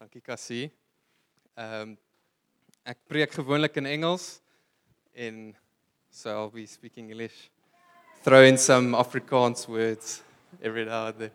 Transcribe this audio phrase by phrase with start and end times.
[0.00, 0.70] Dankie Cassie.
[1.56, 1.98] Ehm um,
[2.82, 4.40] ek preek gewoonlik in Engels
[5.14, 5.52] en
[6.10, 7.50] so I'll be speaking English.
[8.24, 10.22] Throw in some Afrikaans words
[10.62, 11.30] every now and then.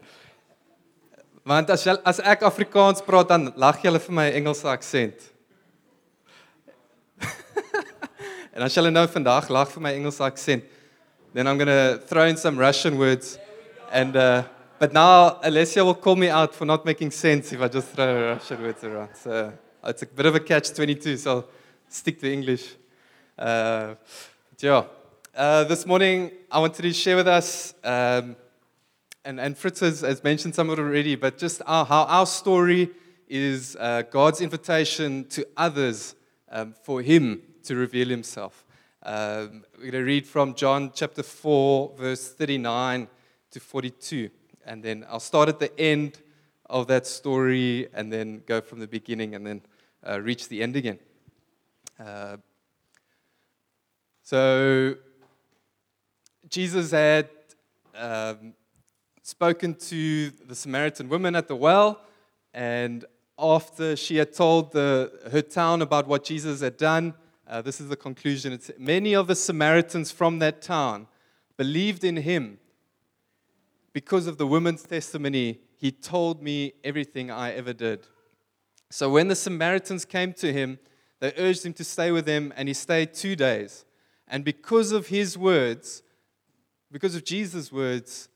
[1.45, 5.30] Want as jy, as ek Afrikaans praat dan lag julle vir my Engelse aksent.
[8.54, 10.68] en as julle nou vandag lag vir my Engelse aksent,
[11.34, 13.40] then I'm going to throw in some Russian words
[13.92, 14.44] and uh
[14.80, 18.34] But now Alessia will call me out for not making sense if I just throw
[18.34, 19.09] Russian words around.
[19.16, 19.52] So
[19.84, 21.48] it's a bit of a catch 22, so I'll
[21.90, 22.76] stick to English.
[23.40, 23.95] Uh,
[24.59, 24.84] yeah.
[25.34, 28.36] Uh, this morning, I wanted to share with us, um,
[29.25, 32.28] and, and Fritz has, has, mentioned some of it already, but just our, how our
[32.28, 32.91] story
[33.28, 36.14] is uh, God's invitation to others
[36.52, 38.64] um, for Him to reveal Himself.
[39.02, 43.08] Um, we're going to read from John chapter 4, verse 39
[43.50, 44.30] to 42
[44.68, 46.20] and then I'll start at the end
[46.70, 49.62] of that story and then go from the beginning and then
[50.08, 51.00] uh, reach the end again.
[52.00, 52.38] Uh,
[54.24, 54.96] so,
[56.50, 57.30] Jesus had
[57.96, 58.54] um,
[59.24, 62.02] spoken to the Samaritan woman at the well,
[62.54, 63.06] and
[63.40, 67.14] after she had told the, her town about what Jesus had done,
[67.48, 68.52] uh, this is the conclusion.
[68.52, 71.08] It's, many of the Samaritans from that town
[71.56, 72.59] believed in him
[73.98, 78.06] because of the woman's testimony, he told me everything I ever did.
[78.92, 80.78] So when the Samaritans came to him,
[81.20, 83.86] they urged him to stay with them, and he stayed two days.
[84.28, 86.03] And because of his words,
[86.92, 88.30] because of Jesus' words,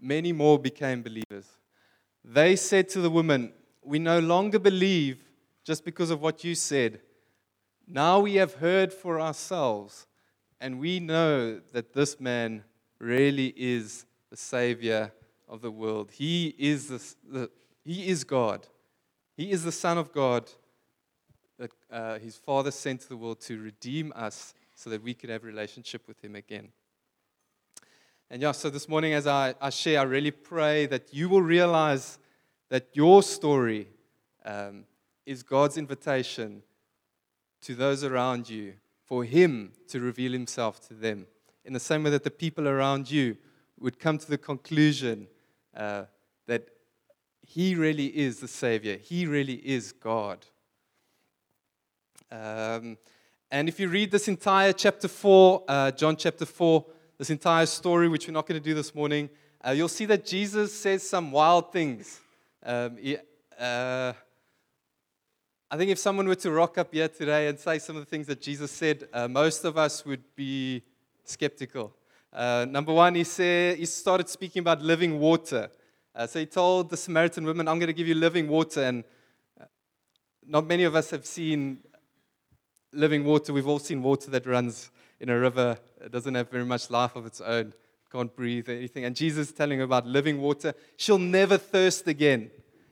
[0.00, 1.46] many more became believers.
[2.24, 3.52] They said to the woman,
[3.84, 5.18] We no longer believe
[5.62, 6.98] just because of what you said.
[7.86, 10.08] Now we have heard for ourselves,
[10.60, 12.64] and we know that this man
[12.98, 15.12] really is the Savior
[15.48, 16.10] of the world.
[16.10, 17.50] He is, the, the
[17.84, 18.66] he is God.
[19.36, 20.50] He is the Son of God
[21.56, 25.30] that uh, His Father sent to the world to redeem us so that we could
[25.30, 26.70] have relationship with Him again.
[28.28, 31.42] And yeah, so this morning as I, I share, I really pray that you will
[31.42, 32.18] realize
[32.70, 33.86] that your story
[34.44, 34.82] um,
[35.26, 36.64] is God's invitation
[37.60, 38.72] to those around you
[39.04, 41.28] for Him to reveal Himself to them.
[41.64, 43.36] In the same way that the people around you
[43.84, 45.28] would come to the conclusion
[45.76, 46.04] uh,
[46.46, 46.70] that
[47.46, 50.46] He really is the Savior, He really is God.
[52.32, 52.96] Um,
[53.50, 56.84] and if you read this entire chapter 4, uh, John chapter 4,
[57.18, 59.28] this entire story, which we're not going to do this morning,
[59.64, 62.20] uh, you'll see that Jesus says some wild things.
[62.64, 63.18] Um, he,
[63.60, 64.14] uh,
[65.70, 68.06] I think if someone were to rock up here today and say some of the
[68.06, 70.82] things that Jesus said, uh, most of us would be
[71.24, 71.94] skeptical.
[72.34, 75.70] Uh, number one, he, said, he started speaking about living water.
[76.14, 78.82] Uh, so he told the Samaritan woman, I'm going to give you living water.
[78.82, 79.04] And
[79.60, 79.66] uh,
[80.44, 81.78] not many of us have seen
[82.92, 83.52] living water.
[83.52, 84.90] We've all seen water that runs
[85.20, 85.78] in a river.
[86.04, 87.72] It doesn't have very much life of its own,
[88.10, 89.04] can't breathe anything.
[89.04, 90.74] And Jesus is telling her about living water.
[90.96, 92.50] She'll never thirst again.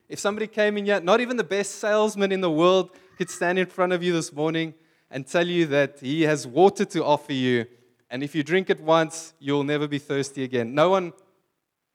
[0.09, 3.59] If somebody came in here, not even the best salesman in the world could stand
[3.59, 4.74] in front of you this morning
[5.10, 7.66] and tell you that he has water to offer you
[8.12, 10.75] and if you drink it once, you'll never be thirsty again.
[10.75, 11.15] No one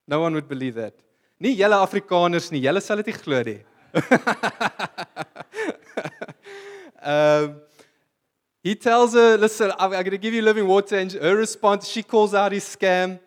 [0.07, 0.95] no one would believe that.
[1.39, 3.59] Nie julle Afrikaners nie, julle sal dit glo nie.
[7.03, 7.61] um
[8.63, 12.03] he tells her, "Listen, I'm, going to give you living water." And her response, she
[12.03, 13.19] calls out his scam.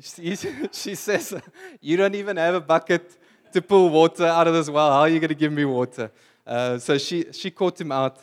[0.00, 0.36] She,
[0.72, 1.34] she says,
[1.80, 3.16] "You don't even have a bucket
[3.54, 4.92] to pull water out of this well.
[4.92, 6.12] How are you going to give me water?"
[6.46, 8.18] Uh, so she she caught him out.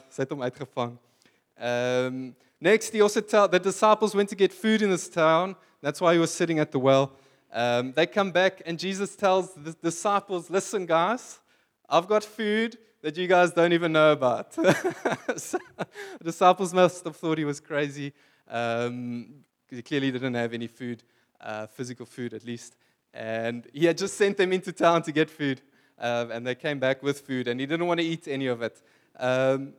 [1.59, 5.55] Um Next, he also tells the disciples went to get food in this town.
[5.81, 7.11] That's why he was sitting at the well.
[7.51, 11.39] Um, they come back, and Jesus tells the disciples, Listen, guys,
[11.89, 14.53] I've got food that you guys don't even know about.
[15.35, 15.57] so,
[16.19, 18.13] the disciples must have thought he was crazy
[18.51, 19.27] um,
[19.69, 21.03] he clearly didn't have any food,
[21.39, 22.75] uh, physical food at least.
[23.13, 25.61] And he had just sent them into town to get food,
[25.97, 28.61] uh, and they came back with food, and he didn't want to eat any of
[28.61, 28.81] it.
[29.17, 29.73] Um,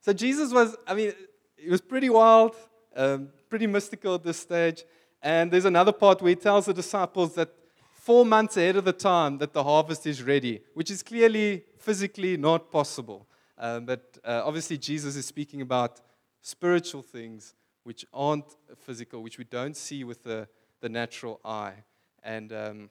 [0.00, 1.12] so Jesus was, I mean,
[1.56, 2.54] it was pretty wild,
[2.94, 4.84] um, pretty mystical at this stage.
[5.22, 7.50] And there's another part where he tells the disciples that
[7.92, 12.36] four months ahead of the time that the harvest is ready, which is clearly physically
[12.36, 13.26] not possible.
[13.58, 16.00] Um, but uh, obviously, Jesus is speaking about
[16.42, 17.54] spiritual things
[17.84, 18.44] which aren't
[18.78, 20.48] physical, which we don't see with the,
[20.80, 21.74] the natural eye.
[22.22, 22.90] And um,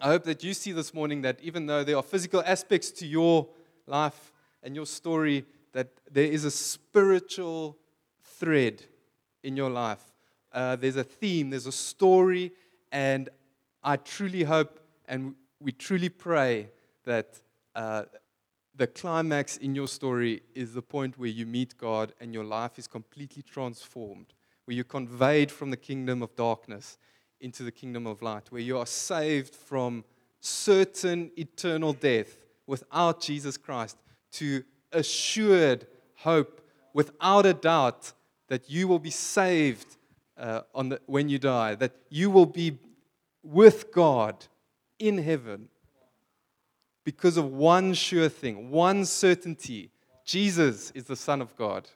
[0.00, 3.06] I hope that you see this morning that even though there are physical aspects to
[3.06, 3.48] your
[3.86, 4.32] life
[4.62, 5.44] and your story,
[5.74, 7.76] that there is a spiritual
[8.22, 8.82] thread
[9.42, 10.12] in your life.
[10.52, 12.52] Uh, there's a theme, there's a story,
[12.90, 13.28] and
[13.82, 16.68] I truly hope and we truly pray
[17.04, 17.40] that
[17.74, 18.04] uh,
[18.76, 22.78] the climax in your story is the point where you meet God and your life
[22.78, 24.32] is completely transformed,
[24.64, 26.98] where you're conveyed from the kingdom of darkness
[27.40, 30.04] into the kingdom of light, where you are saved from
[30.40, 33.98] certain eternal death without Jesus Christ
[34.32, 35.86] to assured
[36.16, 36.60] hope
[36.92, 38.12] without a doubt
[38.48, 39.96] that you will be saved
[40.38, 42.78] uh, on the, when you die, that you will be
[43.42, 44.46] with God
[44.98, 45.68] in heaven
[47.04, 49.90] because of one sure thing, one certainty
[50.24, 51.88] Jesus is the Son of God.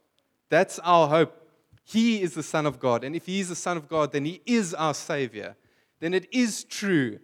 [0.51, 1.49] That's our hope.
[1.85, 3.03] He is the Son of God.
[3.03, 5.57] And if He is the Son of God, then He is our Savior.
[6.01, 7.19] Then it is true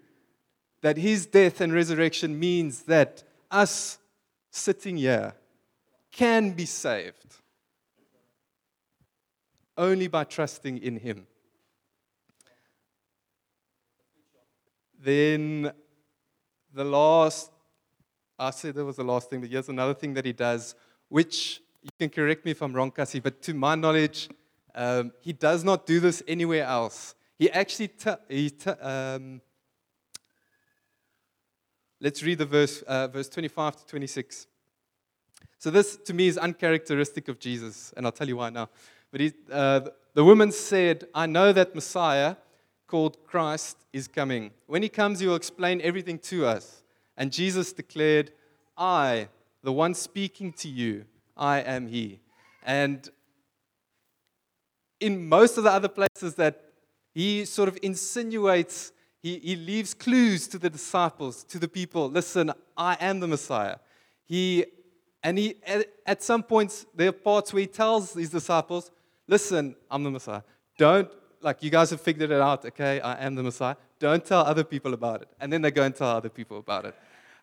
[0.80, 3.98] that His death and resurrection means that us
[4.50, 5.34] sitting here
[6.14, 7.42] can be saved
[9.76, 11.26] only by trusting in Him.
[14.98, 15.72] Then
[16.72, 17.50] the last,
[18.38, 20.74] I said that was the last thing, but here's another thing that he does,
[21.08, 24.28] which you can correct me if I'm wrong, Cassie, but to my knowledge,
[24.74, 27.14] um, he does not do this anywhere else.
[27.38, 29.42] He actually, t- he t- um,
[32.00, 34.46] let's read the verse, uh, verse 25 to 26.
[35.64, 38.68] So this, to me, is uncharacteristic of Jesus, and I'll tell you why now.
[39.10, 39.80] But he, uh,
[40.12, 42.36] the woman said, I know that Messiah,
[42.86, 44.50] called Christ, is coming.
[44.66, 46.82] When he comes, he will explain everything to us.
[47.16, 48.30] And Jesus declared,
[48.76, 49.28] I,
[49.62, 52.20] the one speaking to you, I am he.
[52.66, 53.08] And
[55.00, 56.62] in most of the other places that
[57.14, 62.52] he sort of insinuates, he, he leaves clues to the disciples, to the people listen,
[62.76, 63.76] I am the Messiah.
[64.26, 64.66] He,
[65.24, 68.90] and he, at, at some points, there are parts where he tells these disciples,
[69.26, 70.42] listen, I'm the Messiah.
[70.76, 71.08] Don't,
[71.40, 73.00] like, you guys have figured it out, okay?
[73.00, 73.76] I am the Messiah.
[73.98, 75.28] Don't tell other people about it.
[75.40, 76.94] And then they go and tell other people about it.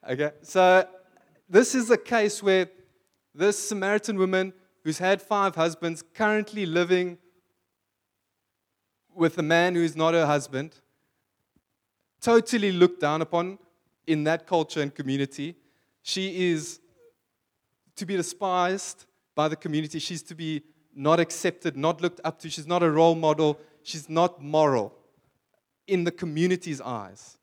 [0.08, 0.30] Okay?
[0.44, 0.88] So,
[1.50, 2.70] this is a case where
[3.34, 4.54] this Samaritan woman
[4.84, 7.18] who's had five husbands, currently living
[9.16, 10.76] with a man who is not her husband,
[12.22, 13.58] totally looked down upon
[14.06, 15.56] in that culture and community.
[16.04, 16.81] She is
[17.96, 19.06] to be despised
[19.36, 20.00] by the community.
[20.00, 20.64] She's to be
[20.96, 22.50] not accepted, not looked up to.
[22.50, 23.60] She's not a role model.
[23.84, 24.94] She's not moral
[25.88, 27.38] in the community's eyes.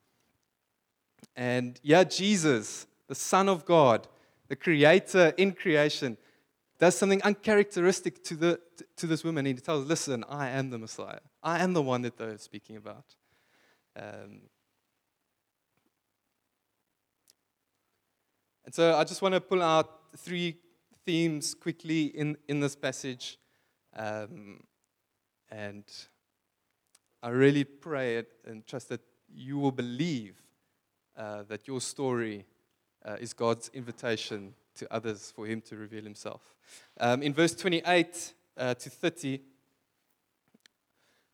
[1.35, 4.07] And yeah, Jesus, the Son of God,
[4.47, 6.17] the Creator in creation,
[6.79, 8.59] does something uncharacteristic to, the,
[8.95, 9.45] to this woman.
[9.45, 11.19] He tells, Listen, I am the Messiah.
[11.43, 13.05] I am the one that they're speaking about.
[13.95, 14.41] Um,
[18.65, 20.57] and so I just want to pull out three
[21.05, 23.37] themes quickly in, in this passage.
[23.95, 24.61] Um,
[25.49, 25.83] and
[27.21, 30.41] I really pray and trust that you will believe
[31.17, 32.45] uh, that your story
[33.05, 36.53] uh, is God's invitation to others for Him to reveal Himself.
[36.99, 39.41] Um, in verse 28 uh, to 30,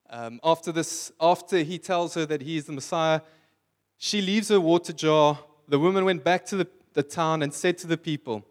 [0.10, 3.22] um, after this, after he tells her that he is the Messiah,
[3.98, 5.40] she leaves her water jar.
[5.68, 8.46] The woman went back to the, the town and said to the people,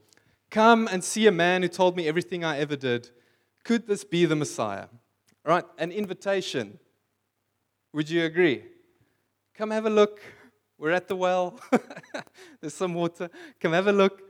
[0.55, 3.11] Come and see a man who told me everything I ever did.
[3.65, 4.87] Could this be the Messiah?
[5.45, 6.79] Right, an invitation.
[7.93, 8.63] Would you agree?
[9.57, 10.21] Come have a look.
[10.79, 11.59] We're at the well.
[12.61, 13.31] There's some water.
[13.59, 14.23] Come have a look.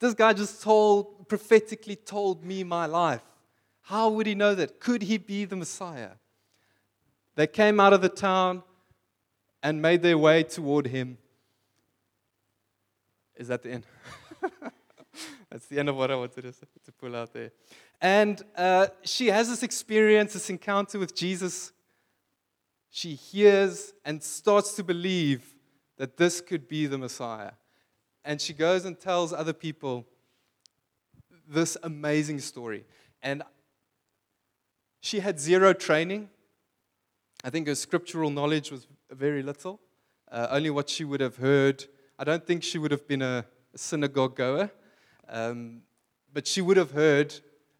[0.00, 3.22] This guy just told, prophetically told me my life.
[3.80, 4.80] How would he know that?
[4.80, 6.10] Could he be the Messiah?
[7.36, 8.64] They came out of the town
[9.62, 11.16] and made their way toward him.
[13.34, 13.86] Is that the end?
[15.50, 17.50] That's the end of what I wanted to, to pull out there.
[18.00, 21.72] And uh, she has this experience, this encounter with Jesus.
[22.90, 25.54] She hears and starts to believe
[25.96, 27.52] that this could be the Messiah.
[28.24, 30.06] And she goes and tells other people
[31.48, 32.84] this amazing story.
[33.22, 33.42] And
[35.00, 36.30] she had zero training.
[37.42, 39.80] I think her scriptural knowledge was very little,
[40.30, 41.84] uh, only what she would have heard.
[42.18, 44.70] I don't think she would have been a, a synagogue goer,
[45.30, 45.82] um,
[46.32, 47.34] but she would have heard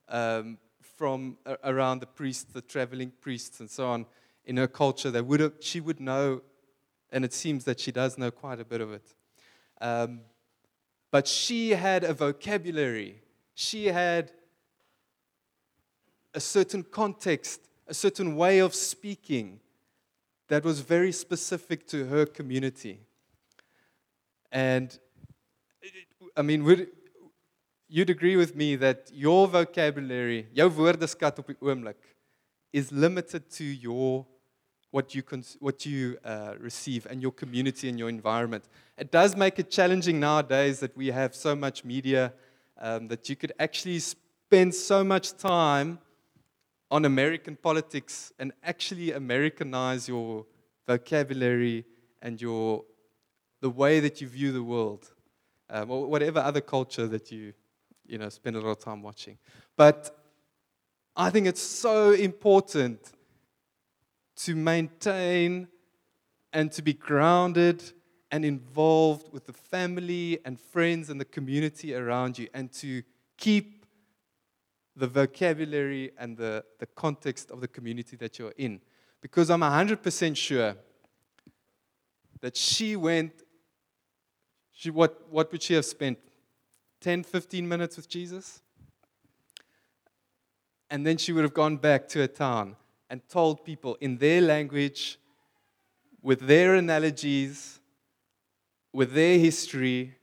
[0.09, 0.59] um,
[0.97, 4.07] from around the priests, the traveling priests, and so on
[4.45, 6.43] in her culture that would have, she would know,
[7.13, 9.15] and it seems that she does know quite a bit of it.
[9.81, 10.21] Um,
[11.11, 13.23] but she had a vocabulary,
[13.55, 14.33] she had
[16.35, 19.61] a certain context, a certain way of speaking
[20.49, 23.01] that was very specific to her community.
[24.53, 24.97] And
[26.37, 26.89] I mean, would,
[27.91, 31.99] you'd agree with me that your vocabulary, jou woordeskat op die oomblik
[32.73, 34.27] is limited to your
[34.93, 35.23] what you,
[35.59, 38.65] what you uh, receive and your community and your environment.
[38.97, 42.33] It does make it challenging nowadays that we have so much media
[42.79, 45.99] um, that you could actually spend so much time
[46.91, 50.47] on American politics and actually Americanize your
[50.89, 51.85] vocabulary
[52.23, 52.85] and your,
[53.61, 55.13] the way that you view the world,
[55.71, 57.53] um, or whatever other culture that you,
[58.11, 59.39] you know, spend a lot of time watching.
[59.77, 60.17] But
[61.17, 63.13] I think it's so important
[64.37, 65.69] to maintain
[66.53, 67.83] and to be grounded
[68.31, 73.03] and involved with the family and friends and the community around you and to
[73.37, 73.87] keep
[74.97, 78.81] the vocabulary and the, the context of the community that you're in.
[79.21, 80.75] Because I'm 100% sure
[82.41, 83.33] that she went,
[84.73, 86.19] she, what, what would she have spent?
[87.01, 88.61] 10, 15 minutes with Jesus?
[90.91, 92.77] And then she would have gone back to her town
[93.09, 95.19] and told people in their language,
[96.23, 97.81] with their analogies,
[98.93, 100.15] with their history,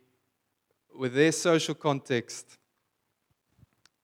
[0.98, 2.58] with their social context,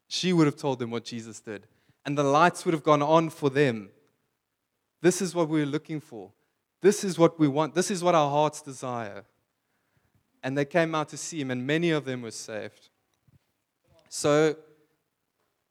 [0.07, 1.65] she would have told them what Jesus did.
[2.05, 3.89] And the lights would have gone on for them.
[5.01, 6.31] This is what we're looking for.
[6.81, 7.75] This is what we want.
[7.75, 9.23] This is what our hearts desire.
[10.43, 12.89] And they came out to see him, and many of them were saved.
[14.09, 14.55] So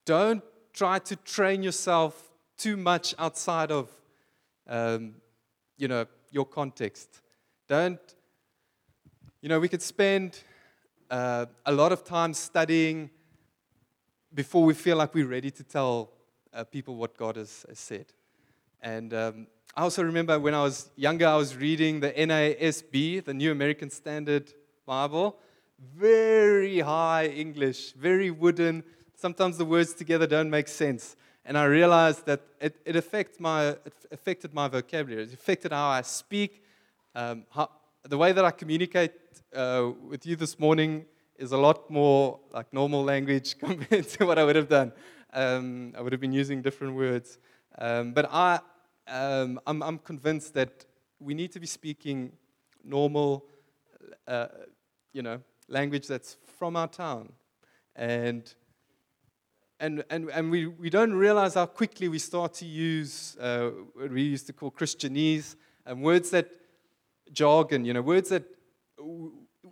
[0.07, 3.89] don't try to train yourself too much outside of,
[4.67, 5.17] um,
[5.77, 7.21] you know, your context.
[7.69, 8.01] Don't,
[9.43, 10.41] you know, we could spend
[11.11, 13.11] uh, a lot of time studying
[14.35, 16.11] before we feel like we're ready to tell
[16.55, 18.07] uh, people what God has, has said.
[18.81, 23.35] And um, I also remember when I was younger, I was reading the NASB, the
[23.35, 24.53] New American Standard
[24.87, 25.39] Bible.
[25.79, 28.85] Very high English, very wooden.
[29.15, 33.69] Sometimes the words together don't make sense and I realized that it, it, affect my,
[33.69, 35.25] it affected my vocabulary.
[35.25, 36.63] It affected how I speak.
[37.15, 37.69] Um, how,
[38.05, 39.13] the way that I communicate
[39.55, 41.05] uh, with you this morning
[41.37, 44.93] is a lot more like normal language compared to what I would have done.
[45.33, 47.39] Um, I would have been using different words.
[47.79, 48.61] Um, but I,
[49.09, 50.85] um, I'm, I'm, convinced that
[51.19, 52.33] we need to be speaking
[52.85, 53.47] normal,
[54.29, 54.47] uh,
[55.13, 57.33] you know, language that's from our town.
[57.97, 58.53] And
[59.81, 64.13] and, and, and we, we don't realize how quickly we start to use uh, what
[64.13, 66.49] we used to call Christianese, and words that
[67.33, 68.45] jargon, you know, words that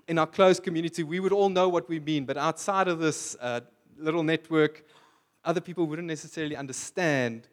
[0.08, 3.36] in our close community we would all know what we mean, but outside of this
[3.40, 3.60] uh,
[3.96, 4.84] little network,
[5.44, 7.46] other people wouldn't necessarily understand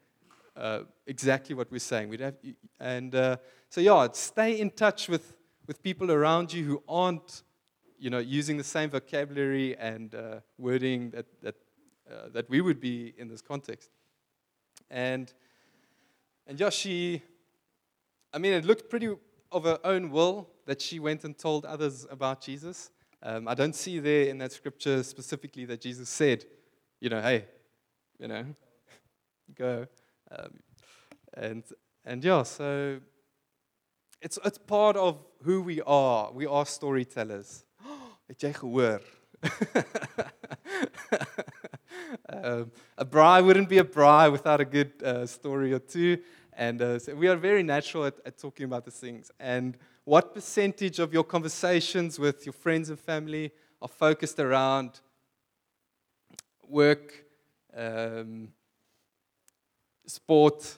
[0.56, 2.10] uh, exactly what we're saying.
[2.10, 2.36] We'd have,
[2.79, 3.38] and uh,
[3.70, 5.36] so, yeah, stay in touch with,
[5.67, 7.44] with people around you who aren't,
[7.98, 11.56] you know, using the same vocabulary and uh, wording that, that
[12.10, 13.89] uh, that we would be in this context.
[14.89, 15.34] And,
[16.46, 17.22] and yeah, she,
[18.34, 19.13] I mean, it looked pretty
[19.51, 22.92] of her own will that she went and told others about Jesus.
[23.22, 26.46] Um, I don't see there in that scripture specifically that Jesus said,
[27.01, 27.46] you know, hey,
[28.20, 28.46] you know,
[29.56, 29.86] go.
[30.32, 30.60] Um,
[31.34, 31.63] and,
[32.06, 33.01] and yeah, so
[34.22, 36.32] it's, it's part of who we are.
[36.32, 37.66] We are storytellers.
[38.27, 39.01] Het jy gehoor?
[42.29, 46.17] um, a braai wouldn't be a braai without a good uh, story or two.
[46.53, 49.31] And uh, so we are very natural at, at, talking about these things.
[49.39, 55.00] And what percentage of your conversations with your friends and family are focused around
[56.67, 57.25] work,
[57.75, 58.50] um,
[60.05, 60.77] sport,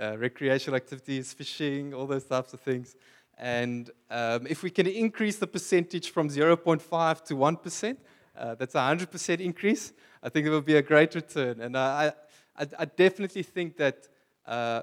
[0.00, 2.96] uh, recreational activities, fishing, all those types of things?
[3.38, 7.96] And um, if we can increase the percentage from 0.5 to 1%,
[8.36, 9.92] uh, that's a 100% increase.
[10.22, 11.60] I think it will be a great return.
[11.60, 12.12] And I,
[12.56, 14.08] I, I definitely think that
[14.44, 14.82] uh,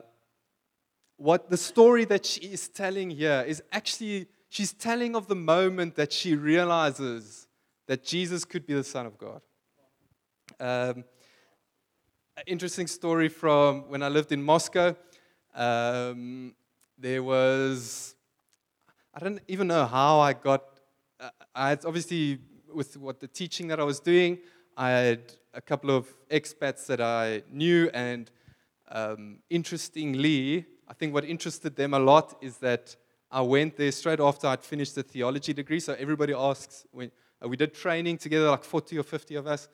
[1.18, 5.96] what the story that she is telling here is actually, she's telling of the moment
[5.96, 7.48] that she realizes
[7.88, 9.42] that Jesus could be the Son of God.
[10.60, 11.04] Um,
[12.48, 14.96] interesting story from when I lived in Moscow.
[15.54, 16.54] Um,
[16.98, 18.15] there was,
[19.18, 20.64] I don't even know how I got,
[21.22, 22.38] uh, I had obviously,
[22.74, 24.40] with what the teaching that I was doing,
[24.76, 28.30] I had a couple of expats that I knew, and
[28.90, 32.94] um, interestingly, I think what interested them a lot is that
[33.32, 35.80] I went there straight after I'd finished the theology degree.
[35.80, 37.10] So everybody asks, when
[37.42, 39.70] uh, we did training together, like 40 or 50 of us.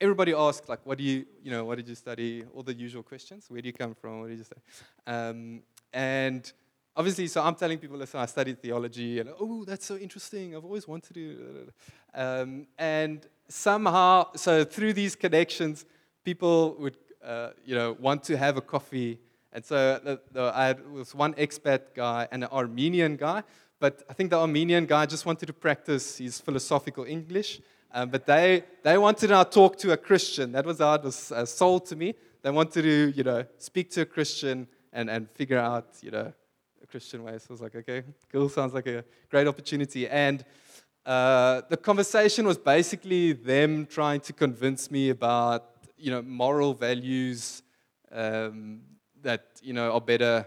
[0.00, 2.42] Everybody asked, like, what do you, you know, what did you study?
[2.54, 3.46] All the usual questions.
[3.48, 4.20] Where do you come from?
[4.20, 4.62] What did you study?
[5.06, 6.52] Um, and
[6.96, 10.54] obviously, so I'm telling people, listen, I studied theology, and oh, that's so interesting.
[10.56, 11.72] I've always wanted to.
[12.14, 15.84] Um, and somehow, so through these connections,
[16.24, 19.18] people would, uh, you know, want to have a coffee
[19.52, 23.42] And so the, the, I had was one expat guy and an Armenian guy,
[23.80, 27.60] but I think the Armenian guy just wanted to practice his philosophical English.
[27.92, 30.52] Um, but they, they wanted to talk to a Christian.
[30.52, 32.14] That was how it was uh, sold to me.
[32.42, 36.32] They wanted to, you know, speak to a Christian and, and figure out, you know,
[36.90, 37.38] Christian way.
[37.38, 40.08] So I was like, okay, cool, sounds like a great opportunity.
[40.08, 40.44] And
[41.06, 47.62] uh, the conversation was basically them trying to convince me about, you know, moral values
[48.12, 48.80] um,
[49.22, 50.46] that, you know, are better,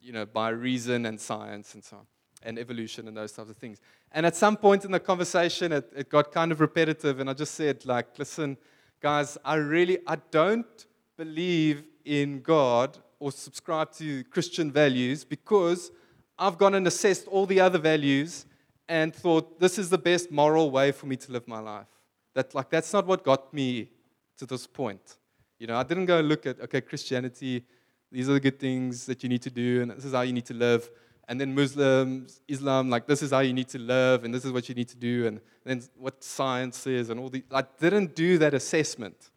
[0.00, 2.06] you know, by reason and science and so on,
[2.42, 3.80] and evolution and those types of things.
[4.12, 7.34] And at some point in the conversation, it, it got kind of repetitive, and I
[7.34, 8.56] just said, like, listen,
[9.00, 15.90] guys, I really, I don't believe in God or subscribe to Christian values because
[16.38, 18.46] I've gone and assessed all the other values
[18.88, 21.88] and thought this is the best moral way for me to live my life.
[22.34, 23.90] That like that's not what got me
[24.38, 25.16] to this point.
[25.58, 27.64] You know, I didn't go look at okay, Christianity,
[28.10, 30.32] these are the good things that you need to do, and this is how you
[30.32, 30.88] need to live.
[31.28, 34.52] And then Muslims, Islam, like this is how you need to live, and this is
[34.52, 37.42] what you need to do, and then what science is and all the.
[37.50, 39.30] I didn't do that assessment.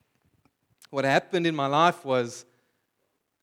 [0.90, 2.46] What happened in my life was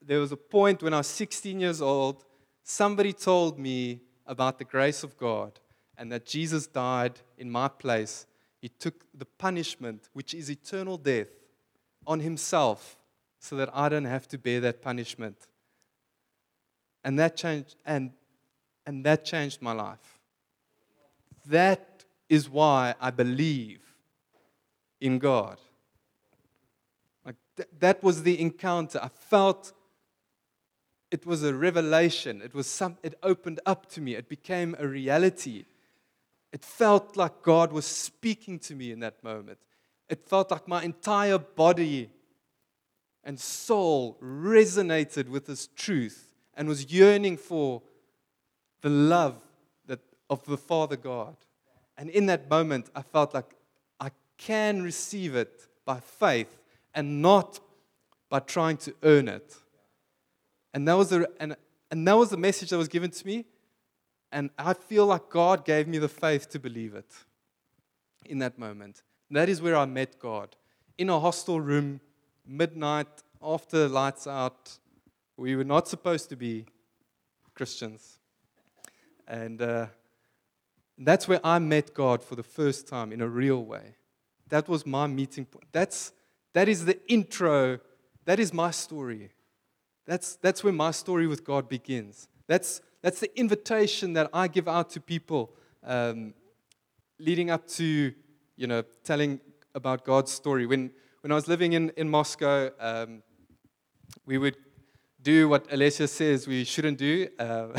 [0.09, 2.25] there was a point when I was 16 years old,
[2.63, 5.61] somebody told me about the grace of God
[5.99, 8.27] and that Jesus died in my place.
[8.59, 11.29] He took the punishment, which is eternal death,
[12.07, 12.97] on himself
[13.39, 15.37] so that I don't have to bear that punishment.
[17.05, 18.13] And that changed and
[18.87, 20.19] and that changed my life.
[21.47, 23.81] That is why I believe
[25.03, 25.59] in God.
[27.27, 28.99] Like th- that was the encounter.
[29.03, 29.75] I felt
[31.11, 32.43] it was a revelation.
[32.43, 34.15] It was some it opened up to me.
[34.15, 35.65] It became a reality.
[36.53, 39.59] It felt like God was speaking to me in that moment.
[40.09, 42.11] It felt like my entire body
[43.25, 47.83] and soul resonated with this truth and was yearning for
[48.81, 49.37] the love
[49.87, 51.37] that, of the Father God.
[51.99, 53.55] And in that moment, I felt like
[54.01, 56.59] I can receive it by faith
[56.95, 57.61] and not
[58.31, 59.57] by trying to earn it.
[60.75, 61.57] And that was the, and,
[61.91, 63.45] and that was the message that was given to me.
[64.31, 67.13] And I feel like God gave me the faith to believe it
[68.27, 69.03] in that moment.
[69.31, 70.57] That is where I met God.
[70.99, 72.01] In a hostel room,
[72.47, 73.09] midnight,
[73.43, 74.79] after the lights out.
[75.37, 76.67] We were not supposed to be
[77.55, 78.19] Christians.
[79.27, 79.87] And uh,
[80.97, 83.97] that's where I met God for the first time in a real way.
[84.49, 85.67] That was my meeting point.
[85.73, 86.13] That's,
[86.55, 87.79] that is the intro.
[88.25, 89.31] That is my story.
[90.09, 92.29] That's, that's where my story with God begins.
[92.47, 95.53] That's, that's the invitation that I give out to people
[95.85, 96.33] um,
[97.19, 98.15] leading up to,
[98.57, 99.39] you know, telling
[99.75, 100.65] about God's story.
[100.65, 100.91] When,
[101.21, 103.23] when I was living in, in Moscow, um,
[104.25, 104.57] we would
[105.21, 107.29] do what Alessia says we shouldn't do.
[107.39, 107.79] Uh,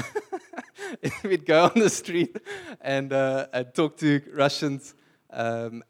[1.24, 2.38] we'd go on the street
[2.80, 4.94] and, uh, talk to Russians
[5.32, 5.84] um,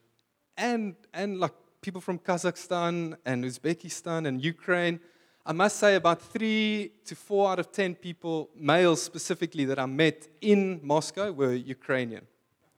[0.55, 5.01] and, and like people from Kazakhstan and Uzbekistan and Ukraine.
[5.49, 9.87] I must say, about three to four out of ten people, males specifically, that I
[9.87, 12.27] met in Moscow were Ukrainian.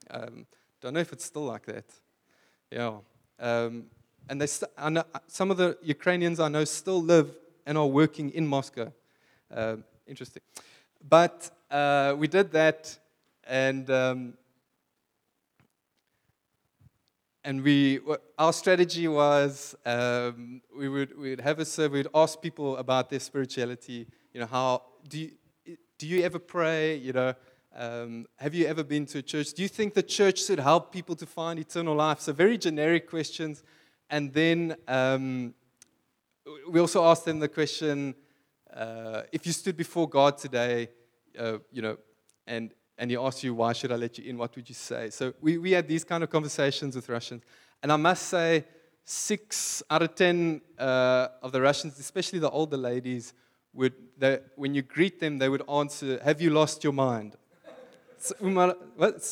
[0.10, 0.46] Um,
[0.80, 1.84] don't know if it's still like that.
[2.72, 3.00] Yeah.
[3.38, 3.88] Um,
[4.30, 8.30] and they st- know, some of the Ukrainians I know still live and are working
[8.30, 8.94] in Moscow.
[9.54, 10.42] Um, interesting.
[11.10, 12.98] But uh, we did that,
[13.44, 14.34] and um,
[17.44, 18.00] and we
[18.38, 22.00] our strategy was um, we would we would have a survey.
[22.00, 24.08] We'd ask people about their spirituality.
[24.34, 25.32] You know, how do you
[25.98, 26.96] do you ever pray?
[26.96, 27.34] You know.
[27.74, 29.54] Um, have you ever been to a church?
[29.54, 32.20] Do you think the church should help people to find eternal life?
[32.20, 33.64] So, very generic questions.
[34.10, 35.54] And then um,
[36.70, 38.14] we also asked them the question
[38.76, 40.90] uh, if you stood before God today,
[41.40, 41.98] uh, you know,
[42.46, 45.10] and, and he asked you, why should I let you in, what would you say?
[45.10, 47.42] So we, we had these kind of conversations with Russians.
[47.82, 48.64] And I must say,
[49.04, 53.34] six out of ten uh, of the Russians, especially the older ladies,
[53.74, 57.38] would, they, when you greet them, they would answer, Have you lost your mind?
[58.96, 59.24] what?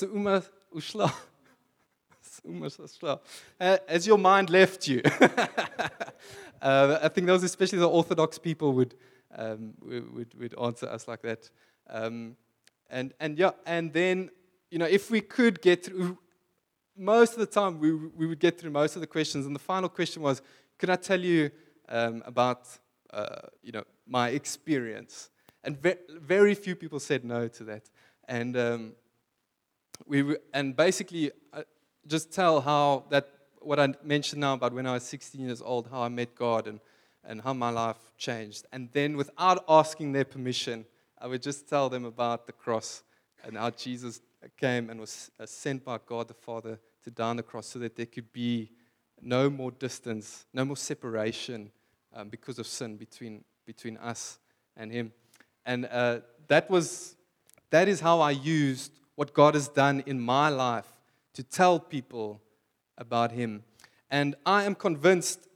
[3.60, 5.02] Has your mind left you?
[6.62, 8.94] Uh, I think those, especially the Orthodox people, would,
[9.34, 11.50] um, would, would answer us like that.
[11.90, 12.36] Um,
[12.90, 14.30] and, and yeah, and then,
[14.72, 16.18] you know, if we could get through,
[16.98, 19.46] most of the time we, we would get through most of the questions.
[19.46, 20.42] And the final question was,
[20.78, 21.52] can I tell you
[21.88, 22.68] um, about,
[23.12, 25.30] uh, you know, my experience?
[25.64, 27.90] And ve- very few people said no to that.
[28.28, 28.94] And, um,
[30.06, 31.64] we, and basically, uh,
[32.08, 33.28] just tell how that
[33.62, 36.68] what I mentioned now about when I was 16 years old, how I met God
[36.68, 36.80] and,
[37.24, 38.66] and how my life changed.
[38.72, 40.86] And then, without asking their permission,
[41.22, 43.04] I would just tell them about the cross
[43.44, 44.22] and how Jesus
[44.58, 47.80] came and was uh, sent by God the Father to die on the cross so
[47.80, 48.72] that there could be
[49.22, 51.72] no more distance, no more separation
[52.14, 54.40] um, because of sin between, between us
[54.78, 55.12] and Him.
[55.66, 57.16] And uh, that, was,
[57.70, 60.88] that is how I used what God has done in my life
[61.34, 62.42] to tell people
[62.98, 63.64] about Him.
[64.10, 65.49] And I am convinced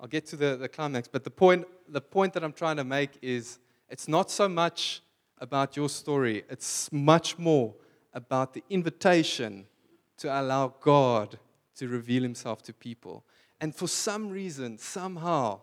[0.00, 2.84] I'll get to the, the climax, but the point, the point that I'm trying to
[2.84, 3.58] make is
[3.88, 5.02] it's not so much
[5.38, 7.74] about your story, it's much more
[8.12, 9.66] about the invitation
[10.18, 11.38] to allow God
[11.76, 13.24] to reveal himself to people.
[13.60, 15.60] And for some reason, somehow,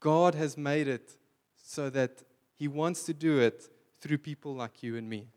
[0.00, 1.16] God has made it
[1.56, 2.22] so that
[2.54, 3.68] he wants to do it
[4.00, 5.28] through people like you and me.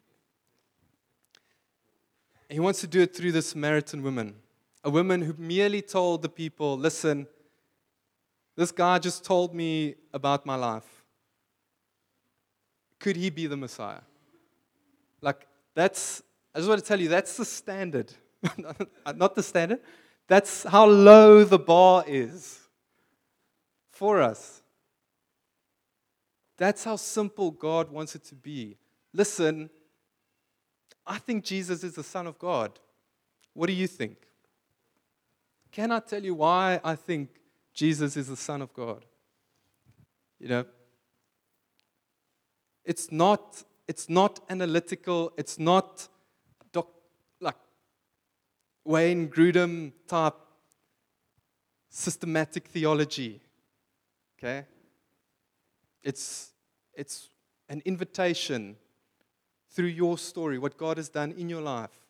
[2.49, 4.35] He wants to do it through the Samaritan woman
[4.85, 7.27] a woman who merely told the people, Listen,
[8.55, 11.03] this guy just told me about my life.
[12.99, 14.01] Could he be the Messiah?
[15.21, 16.21] Like, that's,
[16.53, 18.13] I just want to tell you, that's the standard.
[19.15, 19.79] Not the standard,
[20.27, 22.59] that's how low the bar is
[23.91, 24.61] for us.
[26.57, 28.77] That's how simple God wants it to be.
[29.13, 29.69] Listen,
[31.05, 32.79] I think Jesus is the Son of God.
[33.53, 34.24] What do you think?
[35.75, 37.31] Can I tell you why I think
[37.73, 39.03] Jesus is the Son of God?
[40.39, 40.65] You know,
[42.85, 46.07] it's not, it's not analytical, it's not
[46.71, 46.87] doc,
[47.41, 47.57] like
[48.85, 50.35] Wayne Grudem type
[51.89, 53.41] systematic theology.
[54.39, 54.65] Okay?
[56.03, 56.53] It's,
[56.93, 57.27] it's
[57.67, 58.77] an invitation
[59.71, 62.04] through your story, what God has done in your life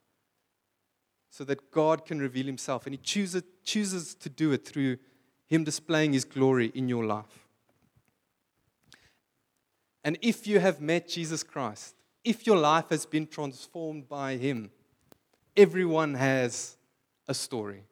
[1.36, 2.86] so that God can reveal himself.
[2.86, 4.96] And he chooses, chooses to do it through
[5.48, 7.46] him displaying his glory in your life.
[10.02, 11.94] And if you have met Jesus Christ,
[12.24, 14.72] if your life has been transformed by him,
[15.58, 16.78] everyone has
[17.28, 17.84] a story.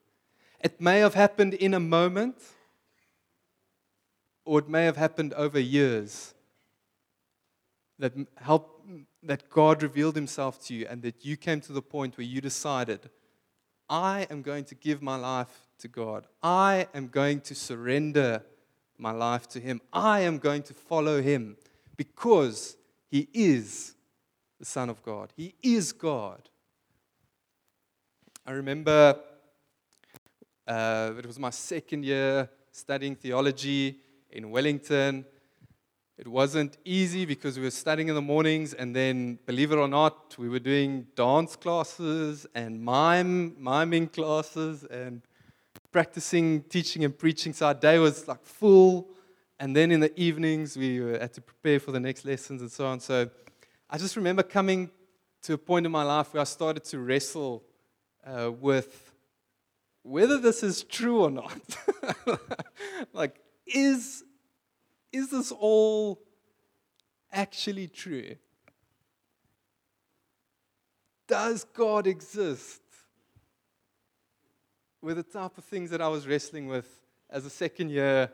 [0.62, 2.38] It may have happened in a moment,
[4.45, 6.34] or it may have happened over years
[7.99, 8.86] that help
[9.21, 12.39] that God revealed himself to you and that you came to the point where you
[12.39, 13.10] decided
[13.93, 16.25] I am going to give my life to God.
[16.41, 18.41] I am going to surrender
[18.97, 19.82] my life to Him.
[19.93, 21.58] I am going to follow Him
[21.95, 22.75] because
[23.12, 23.93] He is
[24.60, 25.32] the Son of God.
[25.38, 26.49] He is God.
[28.47, 29.19] I remember
[30.67, 33.99] uh, it was my second year studying theology
[34.32, 35.23] in Wellington.
[36.15, 39.88] It wasn't easy because we were studying in the mornings, and then, believe it or
[39.88, 45.23] not, we were doing dance classes and mime, miming classes and
[45.91, 47.52] practicing teaching and preaching.
[47.52, 49.10] So our day was like full.
[49.60, 52.86] And then in the evenings, we had to prepare for the next lessons and so
[52.86, 52.99] on.
[52.99, 53.30] So
[53.89, 54.91] I just remember coming
[55.43, 57.63] to a point in my life where I started to wrestle
[58.26, 59.13] uh, with
[60.04, 61.60] whether this is true or not.
[63.13, 64.23] like, is
[65.13, 66.19] is this all
[67.32, 68.36] actually true?
[71.28, 72.82] Does God exist?
[75.02, 76.88] Were the type of things that I was wrestling with
[77.30, 78.30] as a second year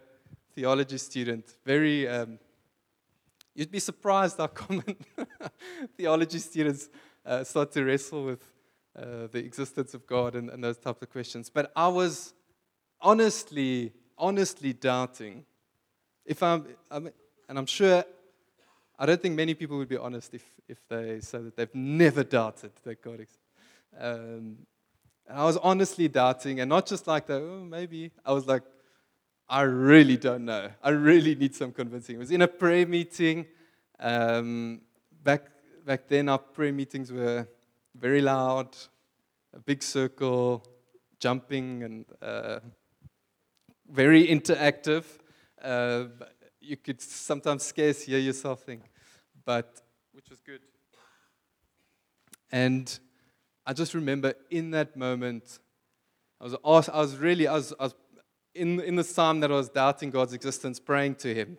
[0.59, 1.55] theology student.
[1.65, 2.37] Very, um,
[3.55, 4.97] you'd be surprised how common
[5.97, 6.89] theology students
[7.25, 8.43] uh, start to wrestle with
[8.93, 11.49] uh, the existence of God and, and those types of questions.
[11.49, 12.33] But I was
[12.99, 15.45] honestly, honestly doubting
[16.29, 17.09] if I'm, I'm,
[17.49, 18.05] and I'm sure,
[18.99, 22.23] I don't think many people would be honest if, if they say that they've never
[22.23, 23.37] doubted that God exists.
[23.99, 24.57] Um,
[25.27, 28.11] and I was honestly doubting, and not just like that, oh, maybe.
[28.23, 28.61] I was like,
[29.49, 30.69] I really don't know.
[30.83, 32.17] I really need some convincing.
[32.17, 33.47] It was in a prayer meeting.
[33.99, 34.81] Um,
[35.23, 35.47] back,
[35.83, 37.47] back then, our prayer meetings were
[37.95, 38.77] very loud,
[39.55, 40.63] a big circle,
[41.19, 42.59] jumping, and uh,
[43.89, 45.05] very interactive.
[45.63, 46.05] Uh,
[46.61, 48.83] you could sometimes scarce hear yourself think,
[49.45, 49.81] but
[50.13, 50.61] which was good.
[52.51, 52.99] And
[53.65, 55.59] I just remember in that moment,
[56.41, 57.95] I was, asked, I was really, I was, I was
[58.55, 61.57] in, in the psalm that I was doubting God's existence, praying to Him,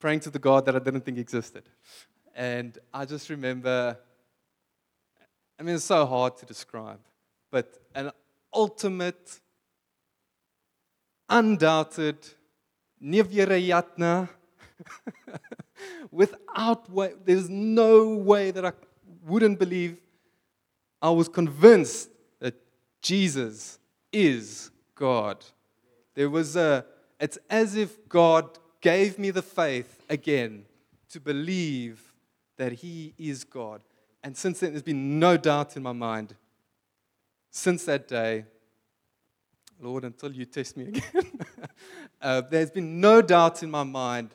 [0.00, 1.68] praying to the God that I didn't think existed.
[2.34, 3.98] And I just remember,
[5.58, 7.00] I mean, it's so hard to describe,
[7.50, 8.10] but an
[8.52, 9.40] ultimate
[11.28, 12.16] undoubted,
[13.02, 14.28] nevyerayatna,
[16.10, 18.72] without way, there's no way that I
[19.26, 20.00] wouldn't believe.
[21.00, 22.10] I was convinced
[22.40, 22.54] that
[23.02, 23.78] Jesus
[24.12, 25.44] is God.
[26.14, 26.84] There was a,
[27.20, 30.64] it's as if God gave me the faith again
[31.10, 32.12] to believe
[32.56, 33.80] that He is God.
[34.22, 36.34] And since then, there's been no doubt in my mind.
[37.50, 38.44] Since that day,
[39.80, 41.40] Lord, until you test me again,
[42.22, 44.34] uh, there's been no doubt in my mind.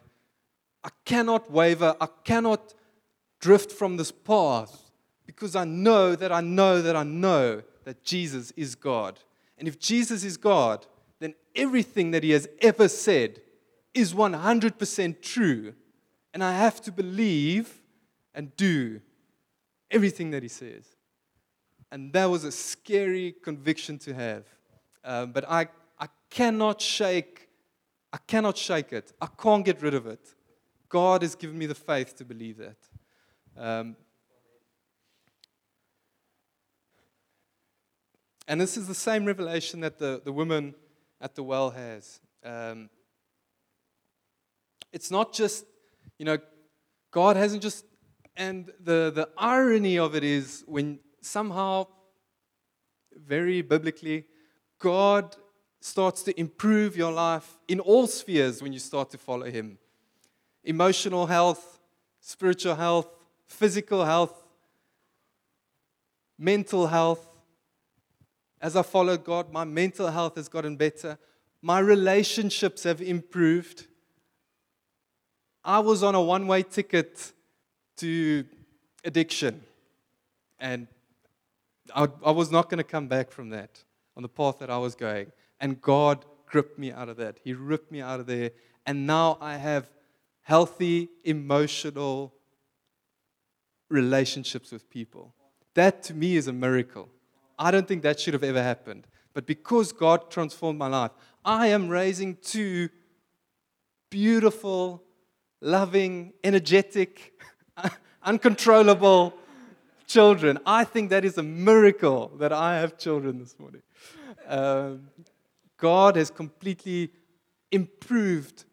[0.84, 2.74] I cannot waver, I cannot
[3.40, 4.92] drift from this path
[5.26, 9.20] because I know that I know that I know that Jesus is God.
[9.58, 10.86] And if Jesus is God,
[11.20, 13.42] then everything that he has ever said
[13.94, 15.74] is 100% true.
[16.34, 17.82] And I have to believe
[18.34, 19.02] and do
[19.92, 20.86] everything that he says.
[21.92, 24.46] And that was a scary conviction to have.
[25.04, 25.68] Um, but I,
[26.00, 27.50] I cannot shake,
[28.12, 29.12] I cannot shake it.
[29.22, 30.34] I can't get rid of it.
[30.90, 32.78] God has given me the faith to believe that.
[33.58, 33.96] Um,
[38.48, 40.76] and this is the same revelation that the, the woman
[41.20, 42.20] at the well has.
[42.44, 42.90] Um,
[44.92, 45.66] it's not just,
[46.20, 46.38] you know,
[47.12, 47.86] God hasn't just,
[48.36, 51.88] and the, the irony of it is when somehow,
[53.16, 54.26] very biblically,
[54.84, 55.38] God
[55.80, 59.78] starts to improve your life in all spheres when you start to follow Him
[60.66, 61.80] emotional health,
[62.20, 63.08] spiritual health,
[63.48, 64.44] physical health,
[66.38, 67.26] mental health.
[68.60, 71.18] As I followed God, my mental health has gotten better.
[71.62, 73.88] My relationships have improved.
[75.64, 77.32] I was on a one way ticket
[77.98, 78.44] to
[79.06, 79.64] addiction.
[80.60, 80.88] And
[81.96, 83.82] I, I was not going to come back from that
[84.16, 85.32] on the path that I was going.
[85.60, 87.40] And God gripped me out of that.
[87.44, 88.52] He ripped me out of there.
[88.86, 89.90] And now I have
[90.42, 92.34] healthy, emotional
[93.90, 95.34] relationships with people.
[95.74, 97.10] That to me is a miracle.
[97.58, 99.08] I don't think that should have ever happened.
[99.34, 101.12] But because God transformed my life,
[101.44, 102.90] I am raising two
[104.10, 105.04] beautiful,
[105.62, 107.34] loving, energetic,
[108.24, 109.34] uncontrollable
[110.14, 110.60] children.
[110.66, 113.82] I think that is a miracle that I have children this morning.
[114.48, 115.10] Um,
[115.78, 117.12] God has completely
[117.72, 118.66] improved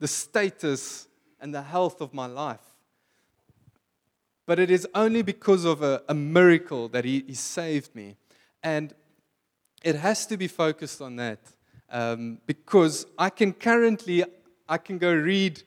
[0.00, 1.06] the status
[1.40, 2.66] and the health of my life.
[4.46, 8.16] But it is only because of a, a miracle that he, he, saved me.
[8.64, 8.92] And
[9.84, 11.38] it has to be focused on that.
[11.88, 14.24] Um, because I can currently,
[14.68, 15.62] I can go read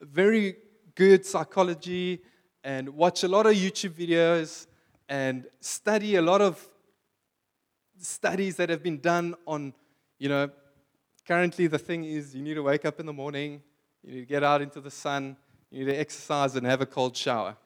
[0.00, 0.56] very
[0.94, 2.20] good psychology
[2.64, 4.66] and watch a lot of YouTube videos
[5.08, 6.68] and study a lot of
[7.98, 9.74] studies that have been done on,
[10.18, 10.50] you know,
[11.26, 13.62] currently the thing is you need to wake up in the morning,
[14.02, 15.36] you need to get out into the sun,
[15.70, 17.56] you need to exercise and have a cold shower.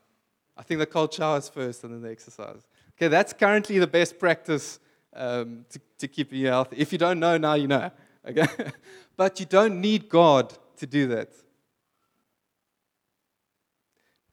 [0.57, 2.63] I think the cold shower is first and then the exercise.
[2.97, 4.79] Okay, that's currently the best practice
[5.15, 6.77] um, to, to keep you healthy.
[6.77, 7.91] If you don't know, now you know.
[8.27, 8.47] Okay?
[9.17, 11.31] but you don't need God to do that.